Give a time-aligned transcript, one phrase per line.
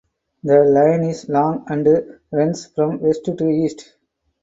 [0.43, 1.87] The line is long and
[2.31, 3.97] runs from west to east.